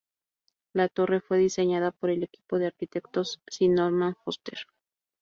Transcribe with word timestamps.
La 0.73 0.89
torre 0.89 1.21
fue 1.21 1.37
diseñada 1.37 1.91
por 1.91 2.09
el 2.09 2.23
equipo 2.23 2.57
de 2.57 2.65
arquitectos 2.65 3.39
Sir 3.45 3.69
Norman 3.69 4.15
Foster. 4.25 4.57